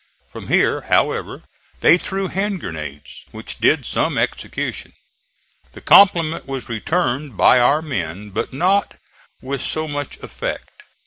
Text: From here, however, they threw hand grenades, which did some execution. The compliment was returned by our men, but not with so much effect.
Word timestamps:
From 0.31 0.47
here, 0.47 0.81
however, 0.89 1.43
they 1.81 1.95
threw 1.95 2.27
hand 2.27 2.59
grenades, 2.59 3.23
which 3.29 3.59
did 3.59 3.85
some 3.85 4.17
execution. 4.17 4.93
The 5.73 5.81
compliment 5.81 6.47
was 6.47 6.67
returned 6.67 7.37
by 7.37 7.59
our 7.59 7.83
men, 7.83 8.31
but 8.31 8.51
not 8.51 8.95
with 9.43 9.61
so 9.61 9.87
much 9.87 10.17
effect. 10.23 10.71